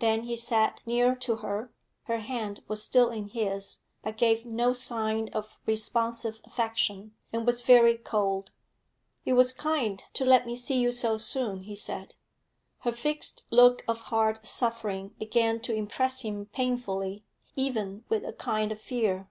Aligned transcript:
Then 0.00 0.24
he 0.24 0.34
sat 0.34 0.82
near 0.84 1.14
to 1.14 1.36
her; 1.36 1.72
her 2.06 2.18
hand 2.18 2.64
was 2.66 2.82
still 2.82 3.08
in 3.10 3.28
his, 3.28 3.82
but 4.02 4.16
gave 4.16 4.44
no 4.44 4.72
sign 4.72 5.28
of 5.32 5.60
responsive 5.64 6.40
affection, 6.44 7.14
and 7.32 7.46
was 7.46 7.62
very 7.62 7.96
cold. 7.96 8.50
'It 9.24 9.34
was 9.34 9.52
kind 9.52 10.02
to 10.14 10.24
let 10.24 10.44
me 10.44 10.56
see 10.56 10.80
you 10.80 10.90
so 10.90 11.18
soon,' 11.18 11.62
he 11.62 11.76
said. 11.76 12.14
Her 12.80 12.90
fixed 12.90 13.44
look 13.52 13.84
of 13.86 13.98
hard 14.10 14.44
suffering 14.44 15.14
began 15.20 15.60
to 15.60 15.72
impress 15.72 16.22
him 16.22 16.46
painfully, 16.46 17.22
even 17.54 18.02
with 18.08 18.24
a 18.26 18.32
kind 18.32 18.72
of 18.72 18.80
fear. 18.80 19.30